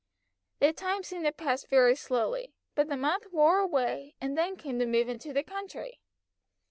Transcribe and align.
The 0.57 0.73
time 0.73 1.03
seemed 1.03 1.25
to 1.25 1.31
pass 1.31 1.63
very 1.63 1.95
slowly, 1.95 2.55
but 2.73 2.87
the 2.89 2.97
month 2.97 3.31
wore 3.31 3.59
away, 3.59 4.15
and 4.19 4.35
then 4.35 4.55
came 4.57 4.79
the 4.79 4.87
move 4.87 5.07
into 5.07 5.31
the 5.31 5.43
country. 5.43 5.99